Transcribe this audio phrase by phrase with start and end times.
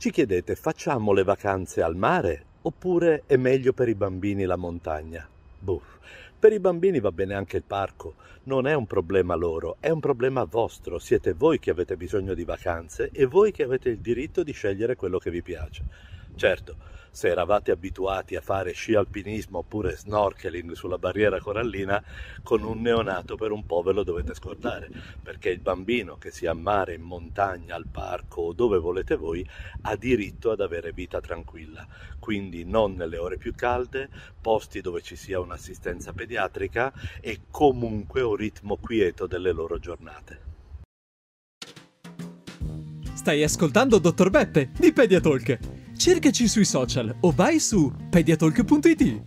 [0.00, 5.28] Ci chiedete facciamo le vacanze al mare oppure è meglio per i bambini la montagna?
[5.58, 5.82] Buh,
[6.38, 10.00] per i bambini va bene anche il parco, non è un problema loro, è un
[10.00, 14.42] problema vostro, siete voi che avete bisogno di vacanze e voi che avete il diritto
[14.42, 15.84] di scegliere quello che vi piace.
[16.34, 16.76] Certo,
[17.10, 22.02] se eravate abituati a fare sci alpinismo oppure snorkeling sulla barriera corallina,
[22.42, 24.88] con un neonato per un po' ve lo dovete scordare,
[25.22, 29.46] perché il bambino che sia a mare, in montagna, al parco o dove volete voi,
[29.82, 31.86] ha diritto ad avere vita tranquilla,
[32.18, 34.08] quindi non nelle ore più calde,
[34.40, 40.48] posti dove ci sia un'assistenza pediatrica e comunque un ritmo quieto delle loro giornate.
[43.14, 45.79] Stai ascoltando Dottor Beppe di Pediatalk.
[46.00, 49.22] Cercaci sui social o vai su pediatalk.it.